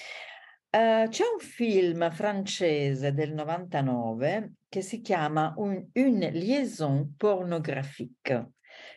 Uh, 0.75 1.07
c'è 1.09 1.23
un 1.23 1.39
film 1.39 2.11
francese 2.11 3.15
del 3.15 3.33
99 3.33 4.55
che 4.69 4.81
si 4.83 5.01
chiama 5.01 5.55
un, 5.59 5.87
Une 5.93 6.31
liaison 6.33 7.15
pornographique, 7.17 8.55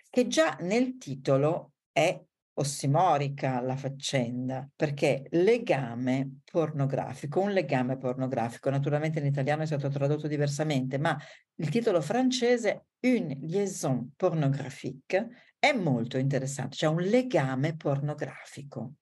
che 0.09 0.25
già 0.25 0.57
nel 0.61 0.97
titolo 0.97 1.73
è 1.91 2.19
ossimorica 2.55 3.61
la 3.61 3.75
faccenda, 3.75 4.67
perché 4.75 5.27
legame 5.29 6.39
pornografico, 6.51 7.41
un 7.41 7.51
legame 7.51 7.99
pornografico, 7.99 8.71
naturalmente 8.71 9.19
in 9.19 9.27
italiano 9.27 9.61
è 9.61 9.67
stato 9.67 9.87
tradotto 9.89 10.25
diversamente, 10.27 10.97
ma 10.97 11.15
il 11.57 11.69
titolo 11.69 12.01
francese 12.01 12.87
Une 13.01 13.37
liaison 13.41 14.13
pornographique 14.15 15.53
è 15.59 15.73
molto 15.73 16.17
interessante, 16.17 16.75
cioè 16.75 16.89
un 16.89 17.01
legame 17.01 17.75
pornografico. 17.75 18.93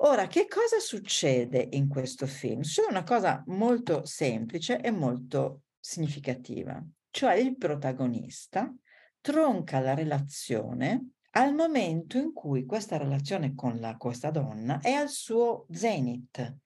Ora, 0.00 0.28
che 0.28 0.46
cosa 0.46 0.78
succede 0.78 1.68
in 1.72 1.88
questo 1.88 2.26
film? 2.26 2.60
Succede 2.60 2.88
una 2.90 3.02
cosa 3.02 3.42
molto 3.46 4.04
semplice 4.04 4.80
e 4.80 4.92
molto 4.92 5.62
significativa, 5.80 6.80
cioè 7.10 7.34
il 7.34 7.56
protagonista 7.56 8.72
tronca 9.20 9.80
la 9.80 9.94
relazione 9.94 11.14
al 11.32 11.52
momento 11.52 12.16
in 12.16 12.32
cui 12.32 12.64
questa 12.64 12.96
relazione 12.96 13.54
con 13.54 13.80
la, 13.80 13.96
questa 13.96 14.30
donna 14.30 14.78
è 14.80 14.92
al 14.92 15.08
suo 15.08 15.66
zenith, 15.70 16.56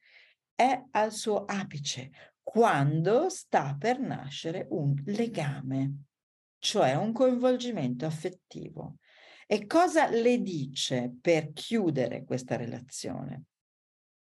è 0.55 0.85
al 0.91 1.13
suo 1.13 1.45
apice, 1.47 2.11
quando 2.43 3.31
sta 3.31 3.75
per 3.79 3.99
nascere 3.99 4.67
un 4.71 4.95
legame, 5.07 6.03
cioè 6.59 6.97
un 6.97 7.13
coinvolgimento 7.13 8.05
affettivo. 8.05 8.97
E 9.47 9.67
cosa 9.67 10.09
le 10.09 10.41
dice 10.41 11.13
per 11.21 11.53
chiudere 11.53 12.25
questa 12.25 12.57
relazione? 12.57 13.45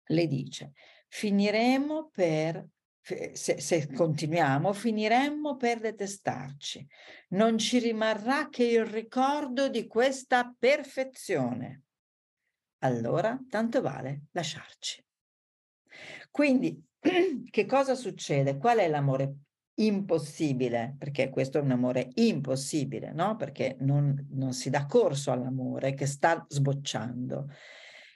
Le 0.08 0.26
dice, 0.26 0.72
finiremo 1.08 2.10
per, 2.12 2.64
se, 3.00 3.60
se 3.60 3.92
continuiamo, 3.92 4.72
finiremmo 4.72 5.56
per 5.56 5.80
detestarci. 5.80 6.86
Non 7.30 7.58
ci 7.58 7.78
rimarrà 7.78 8.48
che 8.48 8.64
il 8.64 8.84
ricordo 8.84 9.68
di 9.68 9.86
questa 9.86 10.54
perfezione. 10.56 11.82
Allora, 12.80 13.38
tanto 13.48 13.80
vale 13.80 14.24
lasciarci. 14.32 15.04
Quindi, 16.30 16.80
che 17.50 17.66
cosa 17.66 17.94
succede? 17.94 18.58
Qual 18.58 18.78
è 18.78 18.88
l'amore 18.88 19.34
impossibile, 19.76 20.94
perché 20.98 21.30
questo 21.30 21.58
è 21.58 21.60
un 21.60 21.70
amore 21.70 22.10
impossibile, 22.14 23.12
no? 23.12 23.36
Perché 23.36 23.76
non, 23.80 24.28
non 24.30 24.52
si 24.52 24.70
dà 24.70 24.86
corso 24.86 25.32
all'amore 25.32 25.94
che 25.94 26.06
sta 26.06 26.44
sbocciando. 26.48 27.50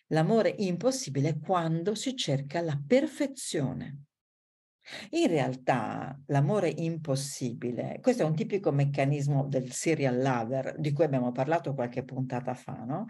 L'amore 0.09 0.55
impossibile 0.59 1.29
è 1.29 1.39
quando 1.39 1.95
si 1.95 2.17
cerca 2.17 2.61
la 2.61 2.81
perfezione. 2.85 4.05
In 5.11 5.29
realtà 5.29 6.19
l'amore 6.27 6.69
impossibile, 6.69 7.99
questo 8.01 8.23
è 8.23 8.27
un 8.27 8.35
tipico 8.35 8.73
meccanismo 8.73 9.47
del 9.47 9.71
serial 9.71 10.21
lover 10.21 10.75
di 10.79 10.93
cui 10.93 11.05
abbiamo 11.05 11.31
parlato 11.31 11.75
qualche 11.75 12.03
puntata 12.03 12.55
fa, 12.55 12.83
no? 12.85 13.07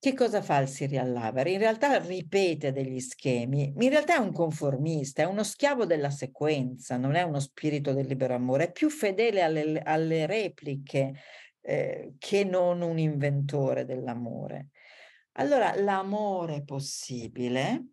Che 0.00 0.14
cosa 0.14 0.42
fa 0.42 0.58
il 0.58 0.68
serial 0.68 1.10
lover? 1.10 1.48
In 1.48 1.58
realtà 1.58 1.98
ripete 1.98 2.70
degli 2.70 3.00
schemi, 3.00 3.74
in 3.76 3.88
realtà 3.88 4.14
è 4.14 4.18
un 4.18 4.32
conformista, 4.32 5.22
è 5.22 5.26
uno 5.26 5.42
schiavo 5.42 5.86
della 5.86 6.10
sequenza, 6.10 6.96
non 6.96 7.16
è 7.16 7.22
uno 7.22 7.40
spirito 7.40 7.92
del 7.92 8.06
libero 8.06 8.34
amore, 8.34 8.66
è 8.66 8.70
più 8.72 8.90
fedele 8.90 9.42
alle, 9.42 9.80
alle 9.80 10.26
repliche 10.26 11.14
eh, 11.60 12.14
che 12.16 12.44
non 12.44 12.80
un 12.80 12.96
inventore 12.96 13.84
dell'amore. 13.84 14.68
Allora, 15.32 15.74
l'amore 15.74 16.62
possibile, 16.62 17.86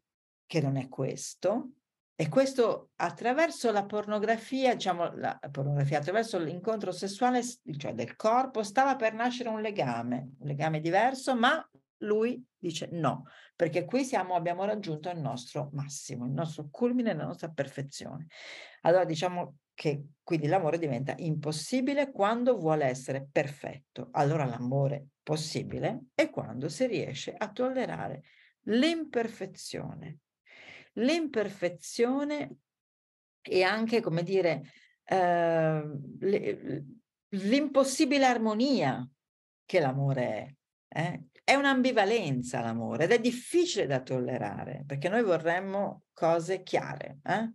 che 0.46 0.62
non 0.62 0.78
è 0.78 0.88
questo, 0.88 1.72
e 2.16 2.30
questo 2.30 2.92
attraverso 2.98 3.72
la 3.72 3.84
pornografia, 3.84 4.76
diciamo 4.76 5.12
la 5.16 5.40
pornografia, 5.52 5.98
attraverso 5.98 6.38
l'incontro 6.38 6.92
sessuale, 6.92 7.42
cioè 7.78 7.96
del 7.96 8.16
corpo, 8.16 8.62
stava 8.62 8.96
per 8.96 9.16
nascere 9.16 9.50
un 9.50 9.60
legame, 9.60 10.34
un 10.38 10.48
legame 10.48 10.80
diverso, 10.80 11.36
ma 11.36 11.68
lui 12.06 12.44
dice 12.58 12.90
no, 12.92 13.26
perché 13.56 13.86
qui 13.86 14.04
siamo, 14.04 14.36
abbiamo 14.36 14.66
raggiunto 14.66 15.10
il 15.10 15.20
nostro 15.20 15.70
massimo, 15.74 16.26
il 16.26 16.32
nostro 16.32 16.68
culmine, 16.72 17.14
la 17.14 17.26
nostra 17.26 17.50
perfezione. 17.50 18.28
Allora 18.82 19.06
diciamo 19.06 19.58
che 19.74 20.04
quindi 20.24 20.48
l'amore 20.48 20.78
diventa 20.78 21.14
impossibile 21.18 22.12
quando 22.12 22.58
vuole 22.58 22.86
essere 22.86 23.28
perfetto. 23.30 24.10
Allora 24.12 24.46
l'amore 24.46 25.08
possibile 25.22 26.06
è 26.16 26.30
quando 26.30 26.70
si 26.70 26.88
riesce 26.88 27.34
a 27.36 27.52
tollerare 27.52 28.24
l'imperfezione. 28.64 30.20
L'imperfezione 30.94 32.58
e 33.42 33.64
anche, 33.64 34.02
come 34.02 34.24
dire, 34.24 34.64
eh, 35.04 35.84
l'impossibile 37.30 38.26
armonia 38.26 39.08
che 39.66 39.80
l'amore 39.80 40.24
è. 40.24 40.56
Eh? 40.96 41.24
È 41.44 41.54
un'ambivalenza 41.54 42.62
l'amore 42.62 43.04
ed 43.04 43.12
è 43.12 43.20
difficile 43.20 43.86
da 43.86 44.02
tollerare 44.02 44.84
perché 44.88 45.10
noi 45.10 45.24
vorremmo 45.24 46.04
cose 46.14 46.64
chiare. 46.64 47.20
Eh? 47.24 47.52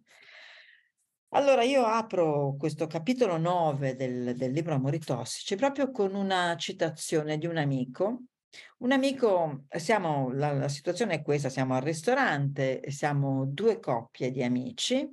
Allora 1.30 1.62
io 1.62 1.86
apro 1.86 2.54
questo 2.58 2.86
capitolo 2.86 3.38
9 3.38 3.96
del, 3.96 4.34
del 4.36 4.52
libro 4.52 4.74
Amori 4.74 4.98
tossici 4.98 5.56
proprio 5.56 5.90
con 5.90 6.14
una 6.14 6.54
citazione 6.56 7.38
di 7.38 7.46
un 7.46 7.56
amico 7.56 8.24
un 8.78 8.90
amico, 8.90 9.66
siamo, 9.76 10.30
la, 10.32 10.52
la, 10.52 10.68
situazione 10.68 11.14
è 11.14 11.22
questa, 11.22 11.48
siamo 11.48 11.76
al 11.76 11.82
ristorante, 11.82 12.82
siamo 12.90 13.46
due 13.46 13.78
coppie 13.78 14.32
di 14.32 14.42
amici. 14.42 15.08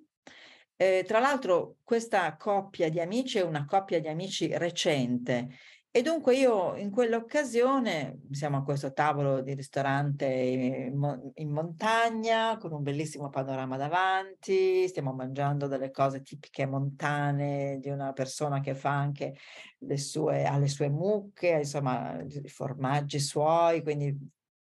Eh, 0.76 1.04
tra 1.08 1.20
l'altro 1.20 1.78
questa 1.84 2.36
coppia 2.36 2.90
di 2.90 3.00
amici 3.00 3.38
è 3.38 3.44
una 3.44 3.66
coppia 3.66 4.00
di 4.00 4.08
amici 4.08 4.56
recente 4.58 5.50
e 5.98 6.04
dunque 6.04 6.36
io 6.36 6.76
in 6.76 6.92
quell'occasione 6.92 8.20
siamo 8.30 8.58
a 8.58 8.64
questo 8.64 8.94
tavolo 8.94 9.42
di 9.42 9.56
ristorante 9.56 10.28
in, 10.28 11.50
montagna 11.50 12.56
con 12.58 12.72
un 12.72 12.84
bellissimo 12.84 13.30
panorama 13.30 13.78
davanti, 13.78 14.88
stiamo 14.88 15.12
mangiando 15.14 15.66
delle 15.66 15.90
cose 15.90 16.22
tipiche 16.22 16.68
montane 16.68 17.80
di 17.82 17.90
una 17.90 18.14
persona 18.14 18.60
che 18.60 18.76
fa 18.76 18.92
anche 18.92 19.38
le 19.80 19.98
sue, 19.98 20.46
ha 20.46 20.60
le 20.60 20.68
sue 20.68 20.88
mucche, 20.88 21.48
insomma 21.62 22.22
i 22.22 22.48
formaggi 22.48 23.18
suoi, 23.20 23.82
quindi 23.82 24.16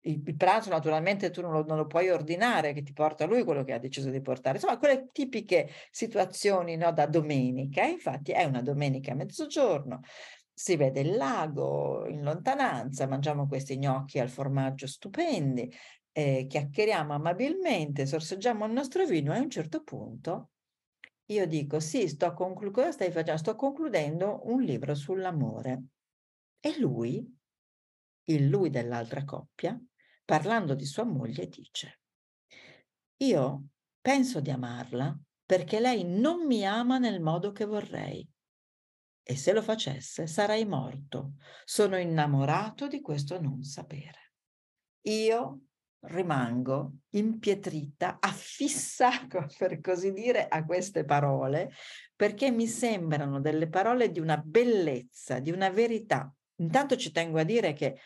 il, 0.04 0.22
il 0.26 0.36
pranzo 0.38 0.70
naturalmente 0.70 1.32
tu 1.32 1.42
non 1.42 1.52
lo, 1.52 1.66
non 1.66 1.76
lo, 1.76 1.86
puoi 1.86 2.10
ordinare 2.10 2.72
che 2.72 2.82
ti 2.82 2.94
porta 2.94 3.26
lui 3.26 3.44
quello 3.44 3.66
che 3.66 3.74
ha 3.74 3.80
deciso 3.80 4.10
di 4.10 4.22
portare, 4.22 4.56
insomma 4.56 4.78
quelle 4.78 5.10
tipiche 5.12 5.70
situazioni 5.92 6.78
no, 6.78 6.94
da 6.94 7.08
domenica, 7.08 7.84
infatti 7.84 8.32
è 8.32 8.46
una 8.46 8.62
domenica 8.62 9.12
a 9.12 9.16
mezzogiorno, 9.16 10.00
si 10.60 10.76
vede 10.76 11.00
il 11.00 11.16
lago 11.16 12.06
in 12.06 12.22
lontananza, 12.22 13.08
mangiamo 13.08 13.48
questi 13.48 13.78
gnocchi 13.78 14.20
al 14.20 14.28
formaggio 14.28 14.88
stupendi, 14.88 15.74
eh, 16.12 16.48
chiacchieriamo 16.50 17.14
amabilmente, 17.14 18.06
sorseggiamo 18.06 18.66
il 18.66 18.74
nostro 18.74 19.06
vino 19.06 19.34
e 19.34 19.38
a 19.38 19.42
un 19.42 19.50
certo 19.50 19.84
punto 19.84 20.50
io 21.28 21.48
dico 21.48 21.80
sì, 21.80 22.10
sto 22.10 22.34
conclu- 22.34 22.74
cosa 22.74 22.92
stai 22.92 23.10
facendo? 23.10 23.40
Sto 23.40 23.56
concludendo 23.56 24.42
un 24.48 24.62
libro 24.62 24.96
sull'amore. 24.96 25.84
E 26.60 26.78
lui, 26.78 27.26
il 28.26 28.48
lui 28.50 28.70
dell'altra 28.70 29.24
coppia, 29.24 29.82
parlando 30.26 30.76
di 30.76 30.86
sua 30.86 31.06
moglie, 31.06 31.48
dice, 31.48 32.02
io 33.22 33.68
penso 34.02 34.42
di 34.42 34.50
amarla 34.50 35.18
perché 35.46 35.80
lei 35.80 36.04
non 36.04 36.46
mi 36.46 36.66
ama 36.66 36.98
nel 36.98 37.22
modo 37.22 37.54
che 37.54 37.64
vorrei 37.64 38.30
e 39.30 39.36
se 39.36 39.54
lo 39.54 39.62
facesse 39.62 40.26
sarai 40.26 40.66
morto. 40.66 41.34
Sono 41.64 41.98
innamorato 41.98 42.88
di 42.88 43.00
questo 43.00 43.40
non 43.40 43.62
sapere. 43.62 44.34
Io 45.02 45.66
rimango 46.08 46.94
impietrita, 47.10 48.18
affissa, 48.20 49.12
per 49.56 49.81
così 49.81 50.14
dire, 50.14 50.48
a 50.48 50.66
queste 50.66 51.06
parole, 51.06 51.70
perché 52.16 52.50
mi 52.50 52.66
sembrano 52.66 53.40
delle 53.40 53.70
parole 53.70 54.10
di 54.10 54.20
una 54.20 54.38
bellezza, 54.38 55.38
di 55.38 55.52
una 55.52 55.70
verità. 55.70 56.34
Intanto 56.56 56.96
ci 56.96 57.12
tengo 57.12 57.38
a 57.38 57.44
dire 57.44 57.74
che 57.74 58.00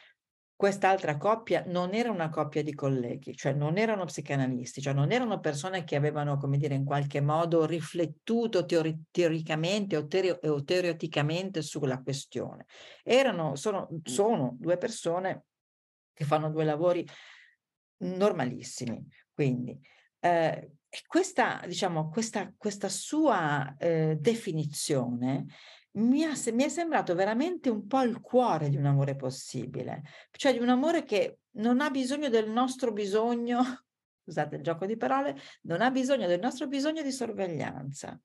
quest'altra 0.64 1.18
coppia 1.18 1.62
non 1.68 1.94
era 1.94 2.10
una 2.10 2.30
coppia 2.30 2.64
di 2.64 2.74
colleghi, 2.74 3.36
cioè 3.36 3.52
non 3.52 3.78
erano 3.78 4.06
psicanalisti, 4.06 4.80
cioè 4.80 4.94
non 4.94 5.12
erano 5.12 5.42
persone 5.42 5.84
che 5.84 5.98
avevano, 5.98 6.38
come 6.38 6.56
dire, 6.56 6.74
in 6.74 6.86
qualche 6.86 7.20
modo 7.20 7.66
riflettuto 7.66 8.64
teori- 8.64 8.98
teoricamente 9.12 9.98
o, 9.98 10.08
teri- 10.08 10.30
o 10.30 10.64
teoreticamente 10.64 11.62
sulla 11.62 12.02
questione. 12.02 12.66
Erano, 13.04 13.58
sono, 13.58 13.90
sono 14.04 14.56
due 14.58 14.78
persone 14.78 15.48
che 16.14 16.24
fanno 16.24 16.50
due 16.50 16.64
lavori 16.64 17.06
normalissimi. 17.98 19.06
Quindi 19.34 19.78
eh, 20.22 20.76
questa, 21.06 21.62
diciamo, 21.68 22.08
questa, 22.08 22.54
questa 22.56 22.88
sua 22.88 23.76
eh, 23.78 24.16
definizione 24.18 25.46
mi, 25.94 26.24
ha, 26.24 26.34
mi 26.54 26.64
è 26.64 26.70
sembrato 26.70 27.16
veramente 27.16 27.70
un 27.70 27.86
po' 27.88 28.02
il 28.02 28.20
cuore 28.22 28.70
di 28.70 28.78
un 28.78 28.86
amore 28.86 29.16
possibile, 29.16 30.04
cioè 30.32 30.54
di 30.54 30.60
un 30.60 30.70
amore 30.70 31.04
che 31.04 31.40
non 31.58 31.82
ha 31.82 31.90
bisogno 31.90 32.30
del 32.30 32.50
nostro 32.50 32.92
bisogno, 32.92 33.62
scusate 34.24 34.56
il 34.56 34.64
gioco 34.64 34.86
di 34.86 34.98
parole, 34.98 35.36
non 35.64 35.82
ha 35.82 35.92
bisogno 35.92 36.28
del 36.28 36.40
nostro 36.40 36.68
bisogno 36.68 37.02
di 37.02 37.12
sorveglianza. 37.12 38.20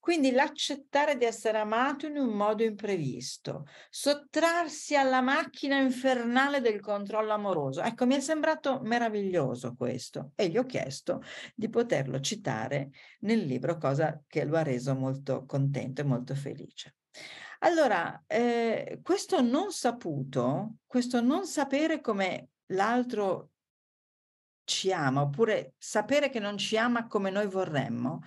Quindi 0.00 0.30
l'accettare 0.30 1.16
di 1.16 1.24
essere 1.24 1.58
amato 1.58 2.06
in 2.06 2.16
un 2.16 2.30
modo 2.30 2.62
imprevisto, 2.62 3.66
sottrarsi 3.90 4.96
alla 4.96 5.20
macchina 5.20 5.78
infernale 5.78 6.60
del 6.60 6.80
controllo 6.80 7.32
amoroso. 7.32 7.82
Ecco, 7.82 8.06
mi 8.06 8.14
è 8.14 8.20
sembrato 8.20 8.80
meraviglioso 8.82 9.74
questo 9.76 10.32
e 10.34 10.48
gli 10.48 10.56
ho 10.56 10.64
chiesto 10.64 11.22
di 11.54 11.68
poterlo 11.68 12.18
citare 12.20 12.90
nel 13.20 13.40
libro, 13.40 13.76
cosa 13.76 14.20
che 14.26 14.44
lo 14.44 14.56
ha 14.56 14.62
reso 14.62 14.94
molto 14.94 15.44
contento 15.44 16.00
e 16.00 16.04
molto 16.04 16.34
felice. 16.34 16.97
Allora, 17.60 18.24
eh, 18.26 19.00
questo 19.02 19.40
non 19.40 19.72
saputo, 19.72 20.76
questo 20.86 21.20
non 21.20 21.44
sapere 21.46 22.00
come 22.00 22.50
l'altro 22.66 23.50
ci 24.64 24.92
ama, 24.92 25.22
oppure 25.22 25.74
sapere 25.78 26.28
che 26.30 26.38
non 26.38 26.56
ci 26.56 26.76
ama 26.76 27.06
come 27.06 27.30
noi 27.30 27.48
vorremmo, 27.48 28.22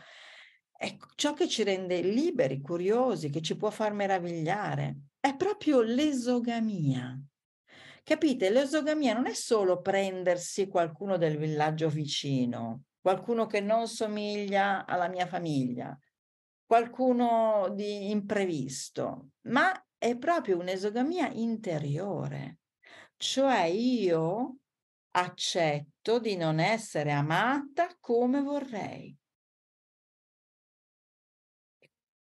è 0.71 0.97
ciò 1.15 1.33
che 1.33 1.47
ci 1.47 1.63
rende 1.63 2.01
liberi, 2.01 2.59
curiosi, 2.59 3.29
che 3.29 3.41
ci 3.41 3.55
può 3.55 3.69
far 3.69 3.93
meravigliare. 3.93 4.97
È 5.19 5.35
proprio 5.35 5.81
l'esogamia. 5.81 7.17
Capite? 8.03 8.49
L'esogamia 8.49 9.13
non 9.13 9.27
è 9.27 9.33
solo 9.33 9.79
prendersi 9.79 10.67
qualcuno 10.67 11.17
del 11.17 11.37
villaggio 11.37 11.87
vicino, 11.87 12.85
qualcuno 12.99 13.45
che 13.45 13.61
non 13.61 13.87
somiglia 13.87 14.85
alla 14.87 15.07
mia 15.07 15.27
famiglia, 15.27 15.95
qualcuno 16.71 17.67
di 17.75 18.11
imprevisto, 18.11 19.31
ma 19.47 19.73
è 19.97 20.15
proprio 20.15 20.57
un'esogamia 20.57 21.29
interiore. 21.29 22.59
Cioè 23.17 23.63
io 23.63 24.59
accetto 25.09 26.17
di 26.19 26.37
non 26.37 26.61
essere 26.61 27.11
amata 27.11 27.93
come 27.99 28.41
vorrei. 28.41 29.13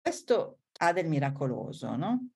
Questo 0.02 0.58
ha 0.80 0.92
del 0.92 1.08
miracoloso, 1.08 1.96
no? 1.96 2.28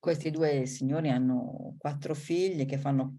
Questi 0.00 0.32
due 0.32 0.66
signori 0.66 1.10
hanno 1.10 1.76
quattro 1.78 2.12
figli 2.12 2.66
che 2.66 2.76
fanno 2.76 3.18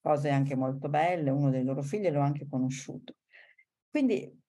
cose 0.00 0.28
anche 0.28 0.56
molto 0.56 0.88
belle, 0.88 1.30
uno 1.30 1.50
dei 1.50 1.62
loro 1.62 1.82
figli 1.82 2.10
l'ho 2.10 2.20
anche 2.20 2.48
conosciuto. 2.48 3.14
Quindi 3.88 4.42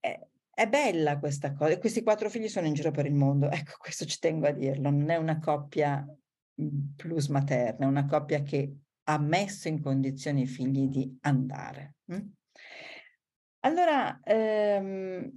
è, 0.00 0.26
è 0.56 0.66
bella 0.66 1.18
questa 1.18 1.52
cosa, 1.52 1.76
questi 1.78 2.02
quattro 2.02 2.30
figli 2.30 2.48
sono 2.48 2.66
in 2.66 2.72
giro 2.72 2.90
per 2.90 3.04
il 3.04 3.12
mondo, 3.12 3.50
ecco 3.52 3.74
questo 3.76 4.06
ci 4.06 4.18
tengo 4.18 4.46
a 4.46 4.52
dirlo, 4.52 4.88
non 4.88 5.10
è 5.10 5.16
una 5.16 5.38
coppia 5.38 6.02
mhmm, 6.54 6.94
plus 6.96 7.28
materna, 7.28 7.84
è 7.84 7.88
una 7.88 8.06
coppia 8.06 8.40
che 8.40 8.74
ha 9.04 9.18
messo 9.18 9.68
in 9.68 9.82
condizione 9.82 10.40
i 10.40 10.46
figli 10.46 10.88
di 10.88 11.14
andare. 11.20 11.96
Allora, 13.60 14.18
ehm, 14.22 15.30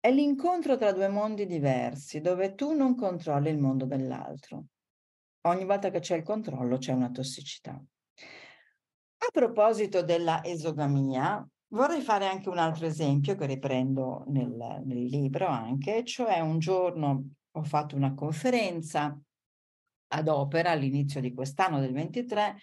è 0.00 0.10
l'incontro 0.10 0.78
tra 0.78 0.92
due 0.92 1.08
mondi 1.08 1.44
diversi, 1.44 2.22
dove 2.22 2.54
tu 2.54 2.72
non 2.72 2.96
controlli 2.96 3.50
il 3.50 3.58
mondo 3.58 3.84
dell'altro. 3.84 4.64
Ogni 5.42 5.66
volta 5.66 5.90
che 5.90 6.00
c'è 6.00 6.16
il 6.16 6.22
controllo 6.22 6.78
c'è 6.78 6.92
una 6.92 7.10
tossicità. 7.10 7.72
A 7.72 9.30
proposito 9.30 10.02
della 10.02 10.42
esogamia, 10.42 11.46
vorrei 11.68 12.00
fare 12.00 12.26
anche 12.26 12.48
un 12.48 12.58
altro 12.58 12.86
esempio 12.86 13.34
che 13.34 13.46
riprendo 13.46 14.24
nel, 14.28 14.82
nel 14.84 15.04
libro 15.04 15.46
anche, 15.46 16.04
cioè 16.04 16.40
un 16.40 16.58
giorno 16.58 17.30
ho 17.50 17.62
fatto 17.62 17.96
una 17.96 18.14
conferenza 18.14 19.18
ad 20.10 20.28
opera 20.28 20.70
all'inizio 20.70 21.20
di 21.20 21.34
quest'anno 21.34 21.80
del 21.80 21.92
23 21.92 22.56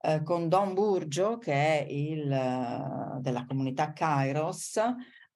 eh, 0.00 0.22
con 0.22 0.48
Don 0.48 0.74
Burgio 0.74 1.38
che 1.38 1.52
è 1.52 1.86
il 1.88 2.24
uh, 2.24 3.20
della 3.20 3.46
comunità 3.46 3.92
Kairos 3.92 4.76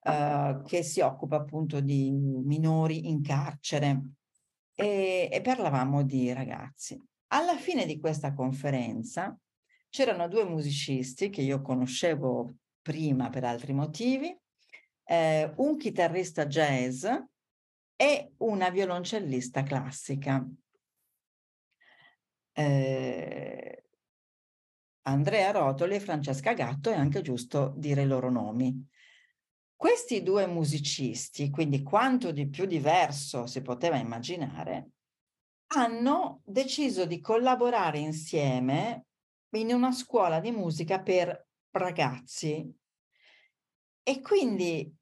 eh, 0.06 0.60
che 0.64 0.82
si 0.82 1.00
occupa 1.00 1.36
appunto 1.36 1.80
di 1.80 2.10
minori 2.10 3.08
in 3.08 3.22
carcere 3.22 4.02
e, 4.74 5.28
e 5.32 5.40
parlavamo 5.40 6.02
di 6.02 6.32
ragazzi. 6.32 7.00
Alla 7.28 7.56
fine 7.56 7.86
di 7.86 7.98
questa 7.98 8.34
conferenza 8.34 9.36
c'erano 9.88 10.28
due 10.28 10.44
musicisti 10.44 11.30
che 11.30 11.42
io 11.42 11.62
conoscevo 11.62 12.54
prima 12.86 13.30
per 13.30 13.42
altri 13.42 13.72
motivi, 13.72 14.32
eh, 15.02 15.52
un 15.56 15.76
chitarrista 15.76 16.46
jazz 16.46 17.04
e 17.96 18.32
una 18.36 18.70
violoncellista 18.70 19.64
classica. 19.64 20.48
Eh, 22.52 23.84
Andrea 25.02 25.50
Rotoli 25.50 25.96
e 25.96 26.00
Francesca 26.00 26.52
Gatto, 26.52 26.90
è 26.90 26.94
anche 26.94 27.22
giusto 27.22 27.74
dire 27.76 28.02
i 28.02 28.06
loro 28.06 28.30
nomi. 28.30 28.88
Questi 29.74 30.22
due 30.22 30.46
musicisti, 30.46 31.50
quindi 31.50 31.82
quanto 31.82 32.30
di 32.30 32.48
più 32.48 32.66
diverso 32.66 33.46
si 33.48 33.62
poteva 33.62 33.96
immaginare, 33.96 34.90
hanno 35.75 36.40
deciso 36.44 37.04
di 37.04 37.18
collaborare 37.18 37.99
insieme 37.99 39.06
in 39.56 39.72
una 39.72 39.90
scuola 39.90 40.38
di 40.38 40.52
musica 40.52 41.02
per 41.02 41.45
ragazzi 41.76 42.75
e 44.02 44.21
quindi, 44.21 44.95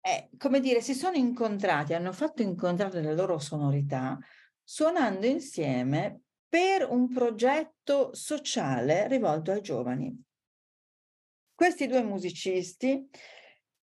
eh, 0.00 0.28
come 0.36 0.60
dire, 0.60 0.80
si 0.80 0.94
sono 0.94 1.16
incontrati, 1.16 1.94
hanno 1.94 2.12
fatto 2.12 2.42
incontrare 2.42 3.00
le 3.00 3.14
loro 3.14 3.38
sonorità 3.38 4.18
suonando 4.62 5.26
insieme 5.26 6.20
per 6.48 6.86
un 6.88 7.08
progetto 7.08 8.14
sociale 8.14 9.08
rivolto 9.08 9.52
ai 9.52 9.62
giovani. 9.62 10.22
Questi 11.54 11.86
due 11.86 12.02
musicisti 12.02 13.08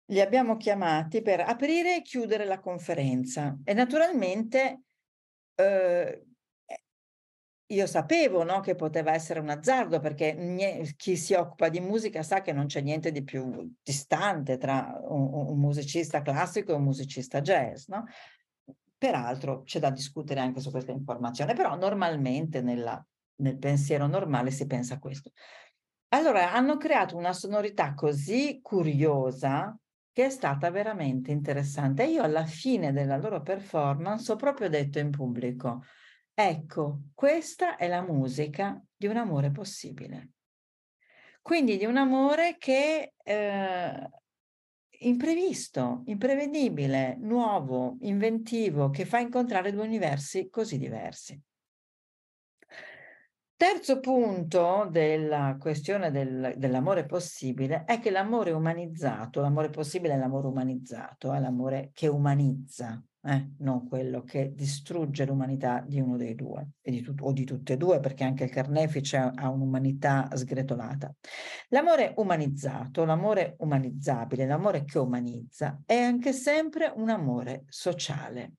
li 0.05 0.21
abbiamo 0.21 0.57
chiamati 0.57 1.21
per 1.21 1.39
aprire 1.41 1.95
e 1.95 2.01
chiudere 2.01 2.45
la 2.45 2.59
conferenza 2.59 3.57
e 3.63 3.73
naturalmente 3.73 4.81
eh, 5.55 6.25
io 7.71 7.85
sapevo 7.85 8.43
no, 8.43 8.61
che 8.61 8.73
poteva 8.73 9.13
essere 9.13 9.39
un 9.39 9.49
azzardo 9.49 9.99
perché 9.99 10.93
chi 10.97 11.15
si 11.15 11.33
occupa 11.33 11.69
di 11.69 11.79
musica 11.79 12.23
sa 12.23 12.41
che 12.41 12.51
non 12.51 12.65
c'è 12.65 12.81
niente 12.81 13.11
di 13.11 13.23
più 13.23 13.75
distante 13.83 14.57
tra 14.57 14.99
un, 15.03 15.29
un 15.31 15.59
musicista 15.59 16.21
classico 16.21 16.71
e 16.71 16.75
un 16.75 16.83
musicista 16.83 17.41
jazz. 17.41 17.87
No? 17.87 18.05
Peraltro 18.97 19.61
c'è 19.63 19.79
da 19.79 19.91
discutere 19.91 20.39
anche 20.39 20.61
su 20.61 20.71
questa 20.71 20.91
informazione, 20.91 21.53
però 21.53 21.75
normalmente 21.75 22.61
nella, 22.61 23.05
nel 23.35 23.57
pensiero 23.59 24.07
normale 24.07 24.49
si 24.49 24.65
pensa 24.65 24.95
a 24.95 24.99
questo. 24.99 25.31
Allora 26.09 26.53
hanno 26.53 26.77
creato 26.77 27.15
una 27.15 27.33
sonorità 27.33 27.93
così 27.93 28.61
curiosa 28.63 29.77
che 30.11 30.25
è 30.25 30.29
stata 30.31 30.71
veramente 30.71 31.31
interessante. 31.31 32.03
Io 32.05 32.23
alla 32.23 32.45
fine 32.45 32.91
della 32.91 33.17
loro 33.17 33.43
performance 33.43 34.31
ho 34.31 34.35
proprio 34.35 34.69
detto 34.69 34.97
in 34.97 35.11
pubblico, 35.11 35.83
ecco, 36.47 37.01
questa 37.13 37.75
è 37.75 37.87
la 37.89 38.01
musica 38.01 38.81
di 38.95 39.07
un 39.07 39.17
amore 39.17 39.51
possibile. 39.51 40.31
Quindi 41.41 41.77
di 41.77 41.85
un 41.85 41.97
amore 41.97 42.55
che 42.57 43.13
eh, 43.21 44.09
imprevisto, 44.99 46.03
imprevedibile, 46.05 47.17
nuovo, 47.19 47.97
inventivo, 48.01 48.89
che 48.89 49.05
fa 49.05 49.19
incontrare 49.19 49.73
due 49.73 49.85
universi 49.85 50.49
così 50.49 50.77
diversi. 50.77 51.41
Terzo 53.55 53.99
punto 53.99 54.87
della 54.89 55.57
questione 55.59 56.11
del, 56.11 56.53
dell'amore 56.55 57.05
possibile 57.05 57.83
è 57.83 57.99
che 57.99 58.09
l'amore 58.09 58.51
umanizzato, 58.51 59.41
l'amore 59.41 59.69
possibile 59.69 60.13
è 60.13 60.17
l'amore 60.17 60.47
umanizzato, 60.47 61.33
è 61.33 61.39
l'amore 61.39 61.91
che 61.93 62.07
umanizza, 62.07 63.03
eh, 63.23 63.49
non 63.59 63.87
quello 63.87 64.23
che 64.23 64.53
distrugge 64.53 65.25
l'umanità 65.25 65.83
di 65.85 65.99
uno 65.99 66.15
dei 66.15 66.35
due, 66.35 66.69
di 66.81 67.01
tut- 67.01 67.21
o 67.21 67.33
di 67.33 67.43
tutte 67.43 67.73
e 67.73 67.77
due, 67.77 67.99
perché 67.99 68.23
anche 68.23 68.45
il 68.45 68.49
carnefice 68.49 69.17
ha 69.17 69.49
un'umanità 69.49 70.29
sgretolata. 70.33 71.13
L'amore 71.69 72.13
umanizzato, 72.17 73.03
l'amore 73.03 73.55
umanizzabile, 73.59 74.45
l'amore 74.45 74.85
che 74.85 74.99
umanizza, 74.99 75.81
è 75.85 75.95
anche 75.95 76.31
sempre 76.31 76.91
un 76.95 77.09
amore 77.09 77.65
sociale. 77.67 78.53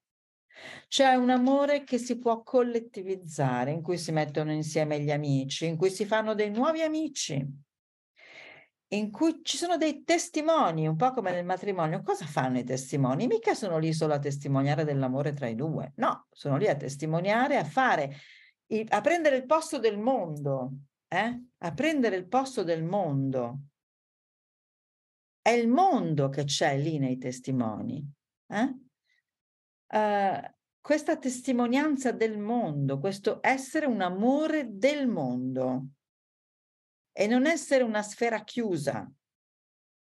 C'è 0.88 1.14
un 1.14 1.30
amore 1.30 1.84
che 1.84 1.96
si 1.96 2.18
può 2.18 2.42
collettivizzare, 2.42 3.70
in 3.70 3.80
cui 3.80 3.96
si 3.96 4.12
mettono 4.12 4.52
insieme 4.52 5.00
gli 5.00 5.10
amici, 5.10 5.66
in 5.66 5.76
cui 5.76 5.90
si 5.90 6.04
fanno 6.04 6.34
dei 6.34 6.50
nuovi 6.50 6.82
amici, 6.82 7.46
in 8.92 9.10
cui 9.10 9.40
ci 9.42 9.56
sono 9.56 9.76
dei 9.76 10.02
testimoni, 10.02 10.88
un 10.88 10.96
po' 10.96 11.12
come 11.12 11.30
nel 11.30 11.44
matrimonio. 11.44 12.02
Cosa 12.02 12.26
fanno 12.26 12.58
i 12.58 12.64
testimoni? 12.64 13.26
Mica 13.26 13.54
sono 13.54 13.78
lì 13.78 13.92
solo 13.92 14.14
a 14.14 14.18
testimoniare 14.18 14.84
dell'amore 14.84 15.32
tra 15.32 15.46
i 15.46 15.54
due, 15.54 15.92
no, 15.96 16.26
sono 16.30 16.56
lì 16.56 16.66
a 16.66 16.76
testimoniare, 16.76 17.56
a 17.56 17.64
fare, 17.64 18.16
a 18.88 19.00
prendere 19.00 19.36
il 19.36 19.46
posto 19.46 19.78
del 19.78 19.98
mondo, 19.98 20.72
eh? 21.08 21.42
a 21.58 21.72
prendere 21.72 22.16
il 22.16 22.26
posto 22.26 22.62
del 22.62 22.82
mondo. 22.82 23.60
È 25.42 25.50
il 25.50 25.68
mondo 25.68 26.28
che 26.28 26.44
c'è 26.44 26.76
lì 26.76 26.98
nei 26.98 27.16
testimoni. 27.16 28.04
Eh? 28.46 28.74
Uh, 29.92 30.40
questa 30.80 31.16
testimonianza 31.16 32.10
del 32.12 32.38
mondo, 32.38 32.98
questo 32.98 33.38
essere 33.40 33.86
un 33.86 34.00
amore 34.00 34.66
del 34.76 35.06
mondo 35.06 35.86
e 37.12 37.26
non 37.26 37.46
essere 37.46 37.82
una 37.82 38.02
sfera 38.02 38.42
chiusa. 38.42 39.10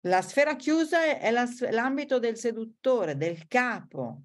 La 0.03 0.23
sfera 0.23 0.57
chiusa 0.57 1.19
è 1.19 1.31
la, 1.31 1.49
l'ambito 1.71 2.19
del 2.19 2.37
seduttore, 2.37 3.17
del 3.17 3.47
capo, 3.47 4.23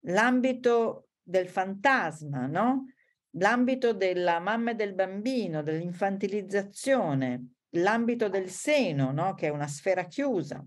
l'ambito 0.00 1.08
del 1.22 1.48
fantasma, 1.48 2.46
no? 2.46 2.86
L'ambito 3.32 3.92
della 3.92 4.40
mamma 4.40 4.72
e 4.72 4.74
del 4.74 4.94
bambino, 4.94 5.62
dell'infantilizzazione, 5.62 7.52
l'ambito 7.70 8.28
del 8.28 8.48
seno, 8.48 9.12
no? 9.12 9.34
Che 9.34 9.46
è 9.46 9.50
una 9.50 9.68
sfera 9.68 10.04
chiusa. 10.04 10.64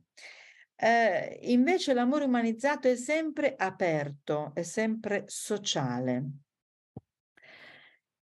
Eh, 0.75 1.39
invece 1.43 1.93
l'amore 1.93 2.25
umanizzato 2.25 2.87
è 2.87 2.95
sempre 2.95 3.55
aperto, 3.55 4.51
è 4.53 4.63
sempre 4.63 5.25
sociale. 5.27 6.23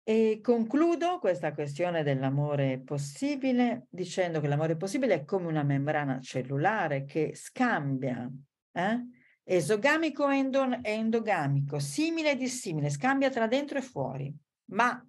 E 0.09 0.39
concludo 0.41 1.19
questa 1.19 1.53
questione 1.53 2.01
dell'amore 2.01 2.79
possibile 2.79 3.85
dicendo 3.91 4.39
che 4.39 4.47
l'amore 4.47 4.75
possibile 4.75 5.13
è 5.13 5.23
come 5.23 5.45
una 5.45 5.61
membrana 5.61 6.19
cellulare 6.19 7.05
che 7.05 7.35
scambia 7.35 8.27
eh? 8.71 9.05
esogamico 9.43 10.27
e 10.27 10.49
endogamico, 10.81 11.77
simile 11.77 12.31
e 12.31 12.37
dissimile, 12.37 12.89
scambia 12.89 13.29
tra 13.29 13.45
dentro 13.45 13.77
e 13.77 13.83
fuori. 13.83 14.35
Ma 14.71 14.99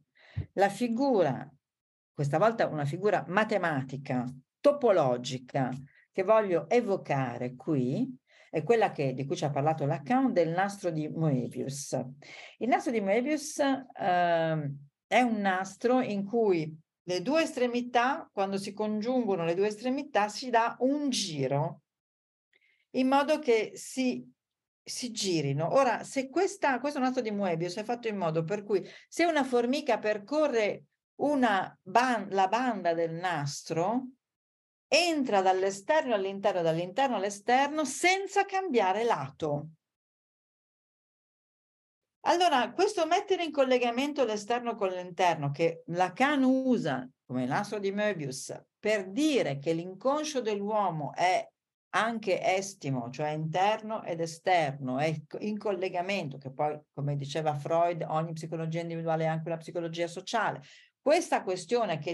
la 0.52 0.68
figura, 0.68 1.50
questa 2.12 2.36
volta 2.36 2.66
una 2.66 2.84
figura 2.84 3.24
matematica, 3.26 4.26
topologica, 4.60 5.70
che 6.12 6.22
voglio 6.22 6.68
evocare 6.68 7.54
qui, 7.54 8.06
è 8.50 8.62
quella 8.62 8.90
che, 8.90 9.14
di 9.14 9.24
cui 9.24 9.36
ci 9.36 9.44
ha 9.46 9.50
parlato 9.50 9.86
Lacan 9.86 10.30
del 10.34 10.50
nastro 10.50 10.90
di 10.90 11.08
Moebius. 11.08 11.92
Il 12.58 12.68
nastro 12.68 12.92
di 12.92 13.00
Moebius 13.00 13.60
eh, 13.60 14.70
è 15.10 15.22
un 15.22 15.40
nastro 15.40 16.00
in 16.02 16.24
cui 16.24 16.72
le 17.02 17.20
due 17.20 17.42
estremità, 17.42 18.30
quando 18.32 18.58
si 18.58 18.72
congiungono 18.72 19.44
le 19.44 19.56
due 19.56 19.66
estremità, 19.66 20.28
si 20.28 20.50
dà 20.50 20.76
un 20.78 21.10
giro 21.10 21.80
in 22.90 23.08
modo 23.08 23.40
che 23.40 23.72
si, 23.74 24.24
si 24.80 25.10
girino. 25.10 25.74
Ora, 25.74 26.04
se 26.04 26.28
questa, 26.28 26.78
questo 26.78 27.00
nastro 27.00 27.22
di 27.22 27.32
Moebius 27.32 27.74
è 27.78 27.82
fatto 27.82 28.06
in 28.06 28.16
modo 28.16 28.44
per 28.44 28.62
cui 28.62 28.88
se 29.08 29.24
una 29.24 29.42
formica 29.42 29.98
percorre 29.98 30.84
una 31.16 31.76
ban- 31.82 32.28
la 32.30 32.46
banda 32.46 32.94
del 32.94 33.10
nastro, 33.10 34.10
entra 34.86 35.40
dall'esterno 35.40 36.14
all'interno, 36.14 36.62
dall'interno 36.62 37.16
all'esterno 37.16 37.84
senza 37.84 38.44
cambiare 38.44 39.02
lato. 39.02 39.70
Allora, 42.24 42.72
questo 42.72 43.06
mettere 43.06 43.44
in 43.44 43.50
collegamento 43.50 44.24
l'esterno 44.24 44.74
con 44.74 44.90
l'interno, 44.90 45.50
che 45.50 45.82
Lacan 45.86 46.42
usa 46.42 47.08
come 47.24 47.46
l'astro 47.46 47.78
di 47.78 47.92
Möbius, 47.92 48.54
per 48.78 49.08
dire 49.10 49.58
che 49.58 49.72
l'inconscio 49.72 50.40
dell'uomo 50.40 51.14
è 51.14 51.48
anche 51.92 52.42
estimo, 52.42 53.10
cioè 53.10 53.30
interno 53.30 54.02
ed 54.04 54.20
esterno, 54.20 54.98
è 54.98 55.14
in 55.38 55.58
collegamento, 55.58 56.36
che 56.36 56.52
poi, 56.52 56.78
come 56.92 57.16
diceva 57.16 57.54
Freud, 57.54 58.04
ogni 58.08 58.32
psicologia 58.32 58.80
individuale 58.80 59.24
è 59.24 59.28
anche 59.28 59.48
una 59.48 59.56
psicologia 59.56 60.06
sociale. 60.06 60.60
Questa 61.00 61.42
questione 61.42 61.98
che, 61.98 62.12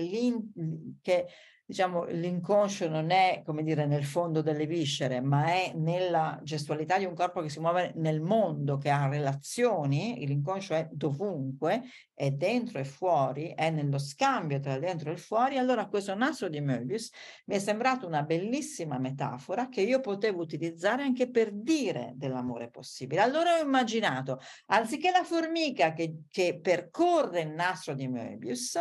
che 1.02 1.26
diciamo, 1.66 2.04
l'inconscio 2.04 2.88
non 2.88 3.10
è, 3.10 3.42
come 3.44 3.64
dire, 3.64 3.86
nel 3.86 4.04
fondo 4.04 4.40
delle 4.40 4.66
viscere, 4.66 5.20
ma 5.20 5.46
è 5.46 5.72
nella 5.74 6.38
gestualità 6.44 6.96
di 6.96 7.04
un 7.04 7.14
corpo 7.14 7.40
che 7.42 7.48
si 7.48 7.58
muove 7.58 7.92
nel 7.96 8.20
mondo, 8.20 8.76
che 8.78 8.88
ha 8.88 9.08
relazioni, 9.08 10.24
l'inconscio 10.26 10.74
è 10.74 10.88
dovunque, 10.92 11.82
è 12.14 12.30
dentro 12.30 12.78
e 12.78 12.84
fuori, 12.84 13.52
è 13.54 13.70
nello 13.70 13.98
scambio 13.98 14.60
tra 14.60 14.78
dentro 14.78 15.10
e 15.10 15.16
fuori, 15.16 15.58
allora 15.58 15.86
questo 15.86 16.14
nastro 16.14 16.48
di 16.48 16.60
Möbius 16.60 17.10
mi 17.46 17.56
è 17.56 17.58
sembrato 17.58 18.06
una 18.06 18.22
bellissima 18.22 18.98
metafora 18.98 19.68
che 19.68 19.80
io 19.80 20.00
potevo 20.00 20.40
utilizzare 20.40 21.02
anche 21.02 21.28
per 21.28 21.52
dire 21.52 22.12
dell'amore 22.14 22.70
possibile. 22.70 23.22
Allora 23.22 23.58
ho 23.58 23.62
immaginato, 23.62 24.38
anziché 24.66 25.10
la 25.10 25.24
formica 25.24 25.92
che, 25.92 26.22
che 26.30 26.60
percorre 26.62 27.40
il 27.40 27.50
nastro 27.50 27.94
di 27.94 28.06
Möbius, 28.06 28.80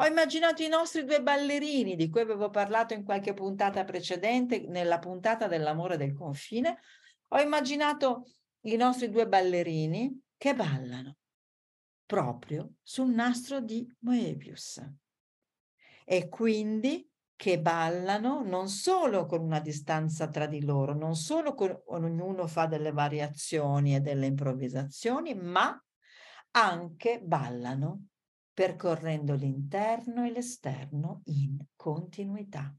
ho 0.00 0.06
immaginato 0.06 0.62
i 0.62 0.68
nostri 0.68 1.04
due 1.04 1.22
ballerini 1.22 1.94
di 1.94 2.08
cui 2.08 2.22
avevo 2.22 2.48
parlato 2.48 2.94
in 2.94 3.04
qualche 3.04 3.34
puntata 3.34 3.84
precedente, 3.84 4.60
nella 4.66 4.98
puntata 4.98 5.46
dell'amore 5.46 5.98
del 5.98 6.14
confine. 6.14 6.78
Ho 7.28 7.38
immaginato 7.38 8.24
i 8.62 8.76
nostri 8.76 9.10
due 9.10 9.28
ballerini 9.28 10.18
che 10.38 10.54
ballano 10.54 11.16
proprio 12.06 12.76
sul 12.82 13.10
nastro 13.10 13.60
di 13.60 13.86
Moebius. 14.00 14.82
E 16.06 16.28
quindi 16.30 17.06
che 17.36 17.60
ballano 17.60 18.42
non 18.42 18.68
solo 18.68 19.26
con 19.26 19.42
una 19.42 19.60
distanza 19.60 20.28
tra 20.28 20.46
di 20.46 20.64
loro, 20.64 20.94
non 20.94 21.14
solo 21.14 21.52
con 21.52 21.78
ognuno 21.88 22.46
fa 22.46 22.64
delle 22.64 22.90
variazioni 22.90 23.94
e 23.94 24.00
delle 24.00 24.26
improvvisazioni, 24.26 25.34
ma 25.34 25.78
anche 26.52 27.20
ballano 27.22 28.06
percorrendo 28.52 29.34
l'interno 29.34 30.24
e 30.24 30.30
l'esterno 30.30 31.22
in 31.26 31.58
continuità. 31.76 32.74